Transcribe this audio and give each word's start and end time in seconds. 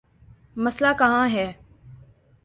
مسئلہ 0.55 0.87
کہاں 0.99 1.27
ہے؟ 1.29 1.51